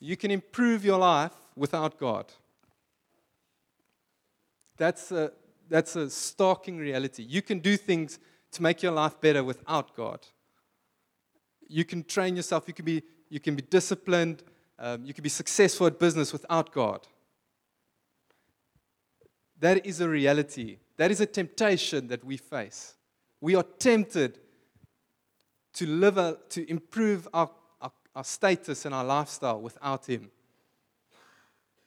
[0.01, 2.25] You can improve your life without God.
[4.77, 5.31] That's a,
[5.69, 7.23] that's a stalking reality.
[7.23, 8.17] You can do things
[8.53, 10.25] to make your life better without God.
[11.67, 14.43] You can train yourself, you can be, you can be disciplined,
[14.79, 17.07] um, you can be successful at business without God.
[19.59, 20.79] That is a reality.
[20.97, 22.95] That is a temptation that we face.
[23.39, 24.39] We are tempted
[25.73, 27.51] to live, a, to improve our
[28.15, 30.32] our status and our lifestyle without Him.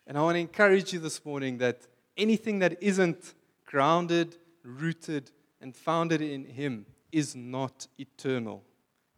[0.07, 3.35] And I want to encourage you this morning that anything that isn't
[3.65, 8.63] grounded, rooted, and founded in Him is not eternal.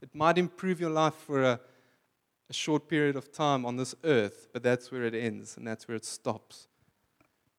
[0.01, 1.61] It might improve your life for a,
[2.49, 5.89] a short period of time on this earth, but that's where it ends and that's
[5.89, 6.69] where it stops.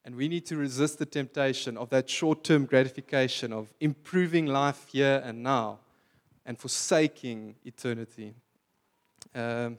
[0.05, 4.87] And we need to resist the temptation of that short term gratification of improving life
[4.89, 5.79] here and now
[6.45, 8.33] and forsaking eternity.
[9.33, 9.77] Um,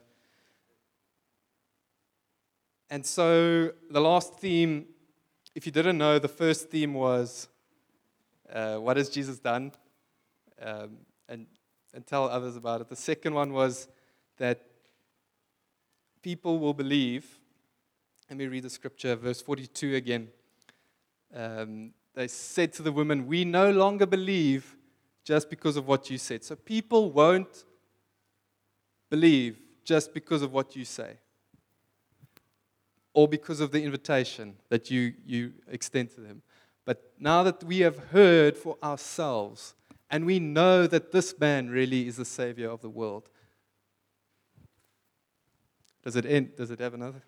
[2.91, 4.87] and so the last theme,
[5.55, 7.49] if you didn't know, the first theme was
[8.53, 9.73] uh, what has Jesus done?
[10.61, 11.47] Um, and,
[11.93, 12.89] and tell others about it.
[12.89, 13.89] The second one was
[14.39, 14.63] that
[16.23, 17.39] people will believe.
[18.31, 20.29] Let me read the scripture, verse 42 again.
[21.35, 24.77] Um, they said to the woman, We no longer believe
[25.25, 26.43] just because of what you said.
[26.43, 27.65] So people won't
[29.11, 31.19] believe just because of what you say
[33.15, 36.43] or because of the invitation that you, you extend to them.
[36.85, 39.75] But now that we have heard for ourselves
[40.11, 43.29] and we know that this man really is the Savior of the world,
[46.03, 46.57] does it end?
[46.57, 47.23] Does it have another?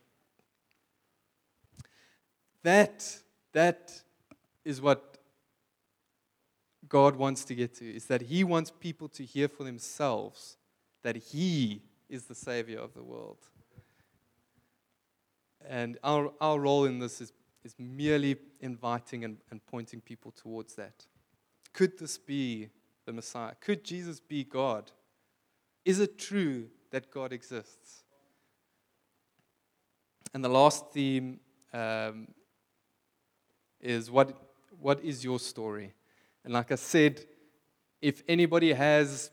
[2.62, 3.04] That,
[3.52, 4.02] that
[4.64, 5.18] is what
[6.88, 10.56] God wants to get to is that He wants people to hear for themselves
[11.02, 13.38] that He is the Savior of the world.
[15.68, 17.32] And our, our role in this is,
[17.64, 21.06] is merely inviting and, and pointing people towards that.
[21.72, 22.70] Could this be
[23.04, 23.52] the Messiah?
[23.60, 24.90] Could Jesus be God?
[25.84, 28.04] Is it true that God exists?
[30.32, 31.40] And the last theme
[31.72, 32.28] um,
[33.80, 34.36] is what,
[34.80, 35.92] what is your story?
[36.44, 37.24] And like I said,
[38.00, 39.30] if anybody has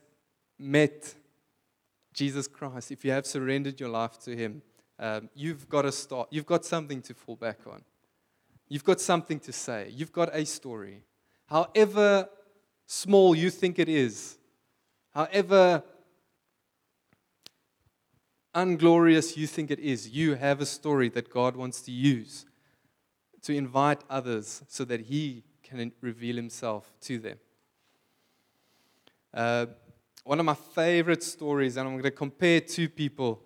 [0.58, 1.14] met
[2.18, 4.64] Jesus Christ, if you have surrendered your life to Him,
[4.98, 6.28] um, you've got to start.
[6.32, 7.84] You've got something to fall back on.
[8.68, 9.92] You've got something to say.
[9.92, 11.04] You've got a story.
[11.46, 12.28] However
[12.88, 14.40] small you think it is,
[15.14, 15.84] however
[18.56, 22.48] unglorious you think it is, you have a story that God wants to use
[23.44, 27.38] to invite others so that He can reveal Himself to them.
[29.32, 29.68] Uh,
[30.28, 33.42] one of my favorite stories, and I'm going to compare two people.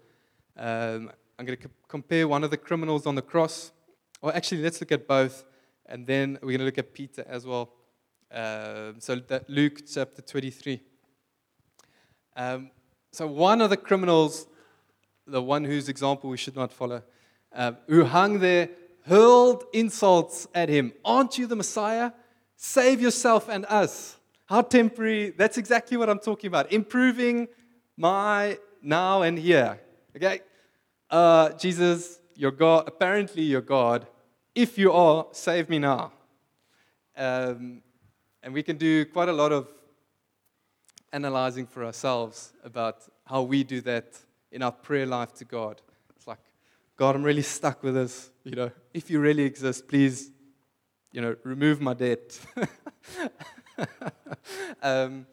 [0.58, 3.72] Um, I'm going to co- compare one of the criminals on the cross.
[4.20, 5.46] Or actually, let's look at both,
[5.86, 7.70] and then we're going to look at Peter as well.
[8.34, 10.82] Uh, so, Luke chapter 23.
[12.36, 12.72] Um,
[13.12, 14.48] so, one of the criminals,
[15.28, 17.04] the one whose example we should not follow,
[17.54, 18.70] uh, who hung there,
[19.06, 20.94] hurled insults at him.
[21.06, 22.12] Aren't you the Messiah?
[22.56, 24.18] Save yourself and us.
[24.52, 25.30] How temporary.
[25.30, 26.74] That's exactly what I'm talking about.
[26.74, 27.48] Improving
[27.96, 29.80] my now and here.
[30.14, 30.42] Okay?
[31.10, 32.84] Uh, Jesus, you're God.
[32.86, 34.08] Apparently, you're God.
[34.54, 36.12] If you are, save me now.
[37.16, 37.82] Um,
[38.44, 39.70] and we can do quite a lot of
[41.14, 44.20] analyzing for ourselves about how we do that
[44.52, 45.82] in our prayer life to God.
[46.18, 46.44] It's like,
[46.98, 48.30] God, I'm really stuck with this.
[48.44, 50.30] You know, if you really exist, please,
[51.14, 52.38] you know, remove my debt.
[54.82, 55.26] um,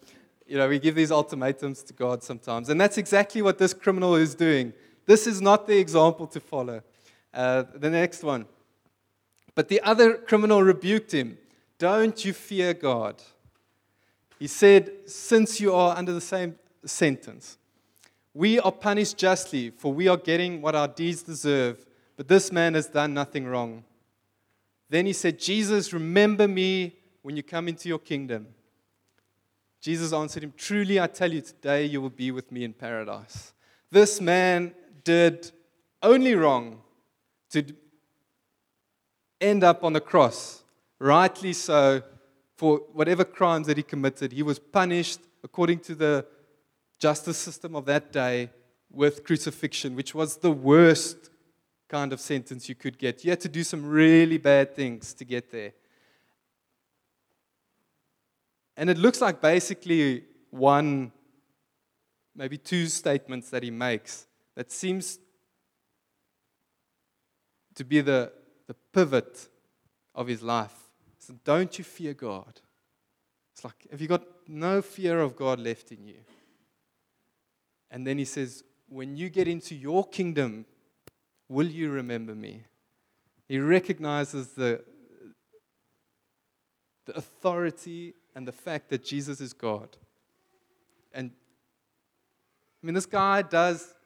[0.47, 2.69] you know, we give these ultimatums to God sometimes.
[2.69, 4.73] And that's exactly what this criminal is doing.
[5.07, 6.83] This is not the example to follow.
[7.33, 8.47] Uh, the next one.
[9.55, 11.39] But the other criminal rebuked him.
[11.79, 13.23] Don't you fear God?
[14.39, 17.59] He said, Since you are under the same sentence,
[18.35, 21.85] we are punished justly, for we are getting what our deeds deserve,
[22.17, 23.85] but this man has done nothing wrong.
[24.89, 28.49] Then he said, Jesus, remember me when you come into your kingdom.
[29.81, 33.53] Jesus answered him, Truly I tell you, today you will be with me in paradise.
[33.91, 35.51] This man did
[36.03, 36.81] only wrong
[37.51, 37.65] to
[39.41, 40.63] end up on the cross,
[40.99, 42.03] rightly so,
[42.57, 44.33] for whatever crimes that he committed.
[44.33, 46.27] He was punished according to the
[46.99, 48.51] justice system of that day
[48.91, 51.31] with crucifixion, which was the worst
[51.89, 53.25] kind of sentence you could get.
[53.25, 55.73] You had to do some really bad things to get there.
[58.79, 61.11] And it looks like basically one,
[62.37, 65.19] maybe two statements that he makes that seems
[67.75, 68.31] to be the,
[68.69, 69.49] the pivot
[70.15, 70.77] of his life.
[71.19, 72.61] So don't you fear God?
[73.53, 76.21] It's like, have you got no fear of God left in you?
[77.91, 80.67] And then he says, when you get into your kingdom,
[81.49, 82.63] will you remember me?
[83.49, 84.85] He recognizes the,
[87.07, 89.97] the authority and the fact that Jesus is God.
[91.13, 91.33] And
[92.81, 93.97] I mean, this guy does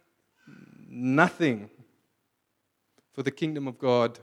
[0.88, 1.68] nothing
[3.12, 4.18] for the kingdom of God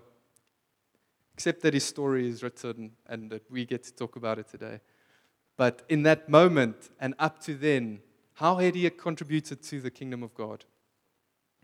[1.36, 4.80] except that his story is written and that we get to talk about it today.
[5.58, 8.00] But in that moment and up to then,
[8.34, 10.66] how had he contributed to the kingdom of God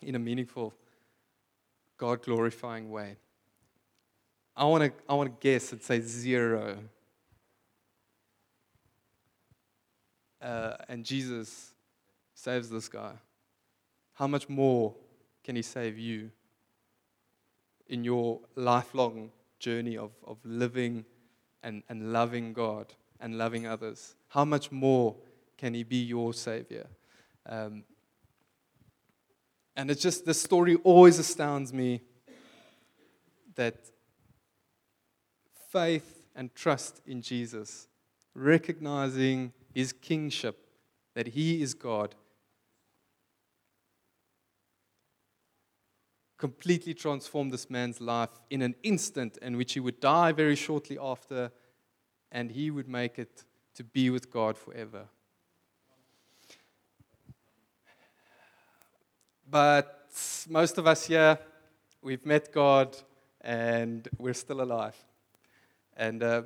[0.03, 0.75] in a meaningful,
[1.97, 3.17] God glorifying way?
[4.55, 6.77] I want to I want to guess and say zero.
[10.45, 11.71] Uh, and Jesus
[12.35, 13.13] saves this guy,
[14.13, 14.93] how much more
[15.43, 16.29] can he save you
[17.87, 21.03] in your lifelong journey of, of living
[21.63, 24.15] and, and loving God and loving others?
[24.27, 25.15] How much more
[25.57, 26.87] can he be your savior?
[27.47, 27.83] Um,
[29.75, 32.01] and it's just, this story always astounds me
[33.55, 33.75] that
[35.71, 37.87] faith and trust in Jesus,
[38.35, 40.67] recognizing his kingship,
[41.13, 42.15] that he is God,
[46.37, 50.97] completely transformed this man's life in an instant in which he would die very shortly
[50.97, 51.51] after
[52.31, 55.05] and he would make it to be with God forever.
[59.49, 60.09] But
[60.49, 61.37] most of us here,
[62.01, 62.97] we've met God
[63.41, 64.95] and we're still alive.
[65.97, 66.43] And uh,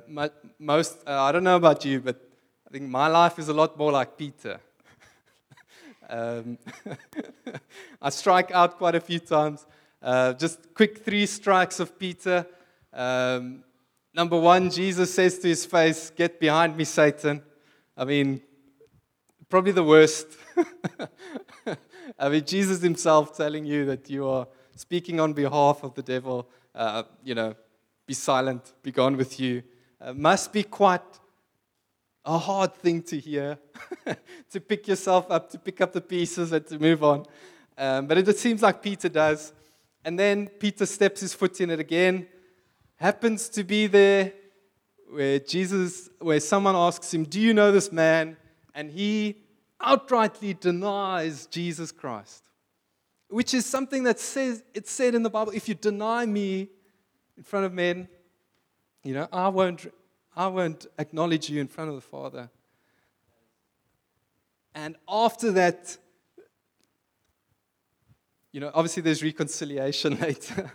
[0.58, 2.29] most, uh, I don't know about you, but
[2.70, 4.60] I think my life is a lot more like Peter.
[6.08, 6.56] um,
[8.00, 9.66] I strike out quite a few times.
[10.00, 12.46] Uh, just quick three strikes of Peter.
[12.92, 13.64] Um,
[14.14, 17.42] number one, Jesus says to his face, Get behind me, Satan.
[17.96, 18.40] I mean,
[19.48, 20.28] probably the worst.
[22.20, 24.46] I mean, Jesus himself telling you that you are
[24.76, 27.56] speaking on behalf of the devil, uh, you know,
[28.06, 29.64] be silent, be gone with you,
[30.00, 31.02] uh, must be quite
[32.30, 33.58] a hard thing to hear,
[34.52, 37.26] to pick yourself up, to pick up the pieces, and to move on.
[37.76, 39.52] Um, but it, it seems like Peter does.
[40.04, 42.28] And then Peter steps his foot in it again,
[42.96, 44.32] happens to be there
[45.10, 48.36] where Jesus, where someone asks him, Do you know this man?
[48.76, 49.36] And he
[49.80, 52.44] outrightly denies Jesus Christ,
[53.28, 56.68] which is something that says, it's said in the Bible, if you deny me
[57.36, 58.08] in front of men,
[59.02, 59.88] you know, I won't
[60.40, 62.48] I won't acknowledge you in front of the Father.
[64.74, 65.98] And after that,
[68.50, 70.72] you know, obviously there's reconciliation later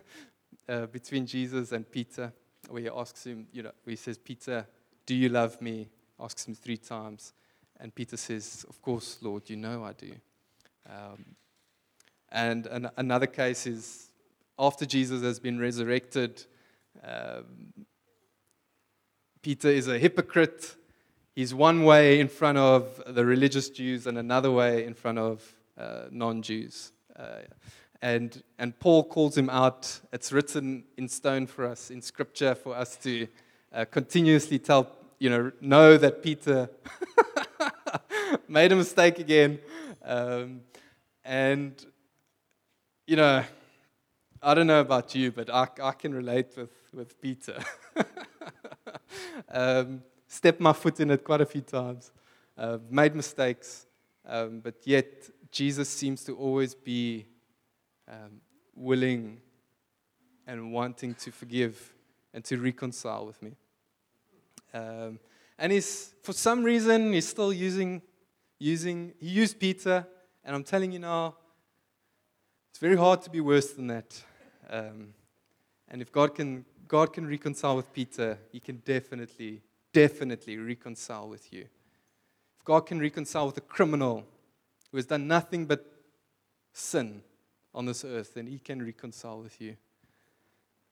[0.70, 2.32] uh, between Jesus and Peter,
[2.70, 4.68] where he asks him, you know, he says, Peter,
[5.08, 5.90] do you love me?
[6.20, 7.34] Asks him three times.
[7.80, 10.12] And Peter says, Of course, Lord, you know I do.
[10.88, 11.26] Um,
[12.30, 14.12] and an- another case is
[14.60, 16.46] after Jesus has been resurrected,
[17.04, 17.74] um,
[19.46, 20.76] Peter is a hypocrite.
[21.36, 25.54] He's one way in front of the religious Jews and another way in front of
[25.78, 26.92] uh, non Jews.
[27.16, 27.42] Uh,
[28.02, 30.00] and, and Paul calls him out.
[30.12, 33.28] It's written in stone for us, in scripture, for us to
[33.72, 36.68] uh, continuously tell, you know, know that Peter
[38.48, 39.60] made a mistake again.
[40.04, 40.62] Um,
[41.24, 41.86] and,
[43.06, 43.44] you know,
[44.42, 47.58] I don't know about you, but I, I can relate with, with Peter.
[49.50, 52.12] um, stepped my foot in it quite a few times,
[52.58, 53.86] uh, made mistakes,
[54.26, 57.26] um, but yet Jesus seems to always be
[58.08, 58.42] um,
[58.76, 59.40] willing
[60.48, 61.94] and wanting to forgive
[62.34, 63.56] and to reconcile with me.
[64.74, 65.20] Um,
[65.58, 68.02] and he's, for some reason, he's still using,
[68.60, 70.06] using, he used Peter,
[70.44, 71.36] and I'm telling you now,
[72.70, 74.22] it's very hard to be worse than that.
[74.70, 75.14] Um,
[75.88, 79.62] and if God can God can reconcile with Peter, he can definitely,
[79.94, 81.62] definitely reconcile with you.
[81.62, 84.26] If God can reconcile with a criminal
[84.92, 85.86] who has done nothing but
[86.74, 87.22] sin
[87.74, 89.76] on this earth, then he can reconcile with you.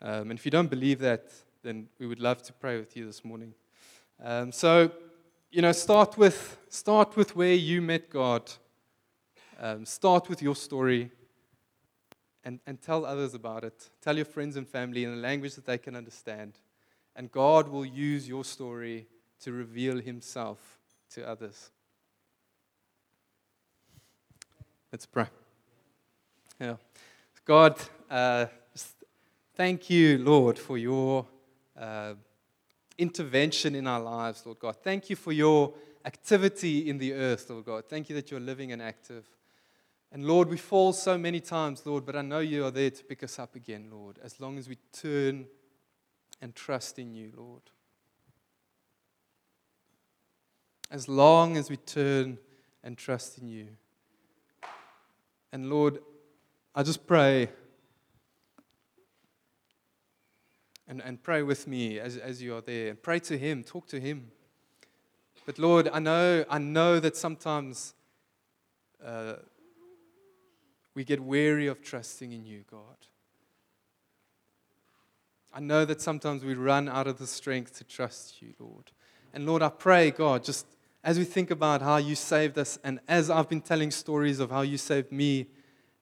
[0.02, 1.32] Um, and if you don't believe that,
[1.64, 3.54] then we would love to pray with you this morning.
[4.22, 4.92] Um, so,
[5.52, 8.52] you know, start with, start with where you met God.
[9.60, 11.12] Um, start with your story
[12.44, 13.90] and, and tell others about it.
[14.02, 16.60] Tell your friends and family in a language that they can understand.
[17.16, 19.08] And God will use your story
[19.42, 20.80] to reveal Himself
[21.12, 21.70] to others.
[24.92, 25.28] Let's pray.
[26.60, 26.76] Yeah.
[27.46, 27.80] God,
[28.10, 28.46] uh,
[29.56, 31.26] thank you, Lord, for your
[31.78, 32.14] uh,
[32.98, 34.78] intervention in our lives, Lord God.
[34.84, 35.74] Thank you for your
[36.06, 37.86] activity in the earth, Lord God.
[37.90, 39.26] Thank you that you're living and active.
[40.14, 43.04] And Lord, we fall so many times, Lord, but I know you are there to
[43.04, 45.48] pick us up again, Lord, as long as we turn
[46.40, 47.64] and trust in you, Lord.
[50.92, 52.38] As long as we turn
[52.84, 53.70] and trust in you.
[55.52, 55.98] And Lord,
[56.76, 57.50] I just pray
[60.88, 62.94] and, and pray with me as, as you are there.
[62.94, 64.30] Pray to Him, talk to Him.
[65.48, 67.96] But Lord, I know, I know that sometimes.
[69.04, 69.38] Uh,
[70.96, 73.08] we get weary of trusting in you, God.
[75.54, 78.92] I know that sometimes we run out of the strength to trust you, Lord.
[79.34, 80.66] And Lord, I pray, God, just
[81.04, 84.50] as we think about how you saved us, and as I've been telling stories of
[84.50, 85.48] how you saved me,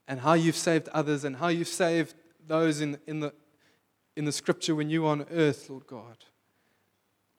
[0.08, 2.14] and how you've saved others, and how you've saved
[2.48, 3.34] those in, in, the,
[4.16, 6.18] in the scripture when you were on earth, Lord God.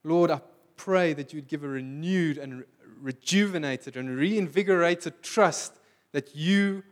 [0.04, 0.40] Lord, I
[0.76, 2.64] pray that you'd give a renewed and
[3.00, 5.78] rejuvenated and reinvigorated trust
[6.12, 6.82] that you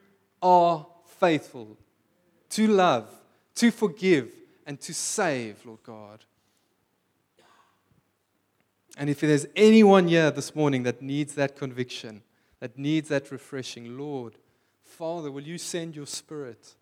[0.42, 1.76] are faithful
[2.50, 3.08] to love,
[3.56, 4.32] to forgive,
[4.66, 6.24] and to save, Lord God.
[8.96, 12.22] And if there's anyone here this morning that needs that conviction,
[12.58, 14.34] that needs that refreshing, Lord,
[14.82, 16.74] Father, will you send your spirit?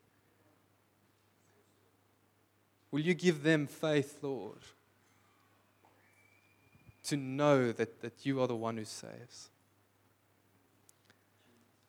[2.90, 4.58] Will you give them faith, Lord,
[7.04, 9.50] to know that, that you are the one who saves?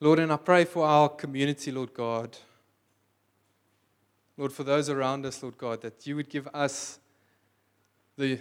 [0.02, 2.38] Lord, and I pray for our community, Lord God.
[4.38, 7.00] Lord, for those around us, Lord God, that you would give us
[8.18, 8.40] the,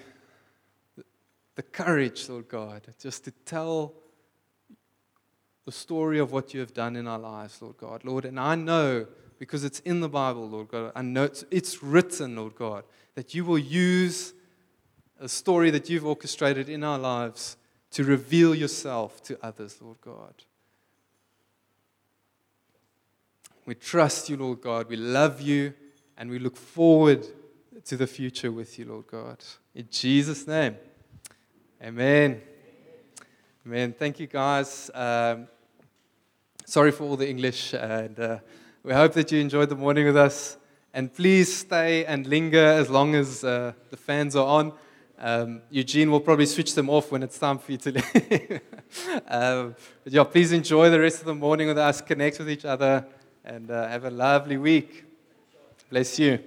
[1.57, 3.95] the courage, Lord God, just to tell
[5.65, 8.05] the story of what you have done in our lives, Lord God.
[8.05, 9.07] Lord, and I know
[9.39, 12.85] because it's in the Bible, Lord God, I know it's, it's written, Lord God,
[13.15, 14.33] that you will use
[15.21, 17.57] a story that you've orchestrated in our lives
[17.91, 20.45] to reveal yourself to others, Lord God.
[23.69, 24.89] We trust you, Lord God.
[24.89, 25.75] We love you,
[26.17, 27.27] and we look forward
[27.85, 29.45] to the future with you, Lord God.
[29.75, 30.79] In Jesus' name,
[31.85, 32.41] amen.
[33.67, 33.93] Amen.
[33.93, 34.91] Thank you, guys.
[34.95, 35.49] Um,
[36.65, 38.39] sorry for all the English, and uh,
[38.83, 40.57] we hope that you enjoyed the morning with us.
[40.95, 44.73] And please stay and linger as long as uh, the fans are on.
[45.19, 48.61] Um, Eugene will probably switch them off when it's time for you to leave.
[49.29, 52.65] um, but yeah, please enjoy the rest of the morning with us, connect with each
[52.65, 53.05] other,
[53.49, 55.05] and uh, have a lovely week.
[55.91, 56.39] Bless you.